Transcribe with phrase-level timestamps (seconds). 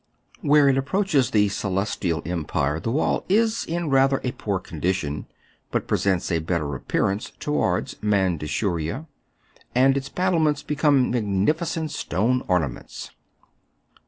[0.41, 5.27] Where it approaches the Celestial Empire, the wall is in rather a poor condition,
[5.69, 9.05] but presents a better appearance towards Mandshuria,
[9.75, 13.11] and its battlements become magnificent stone ornaments.